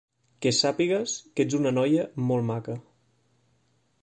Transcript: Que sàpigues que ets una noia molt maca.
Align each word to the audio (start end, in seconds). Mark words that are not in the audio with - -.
Que 0.45 0.53
sàpigues 0.59 1.13
que 1.35 1.47
ets 1.49 1.59
una 1.59 1.75
noia 1.81 2.09
molt 2.31 2.51
maca. 2.51 2.81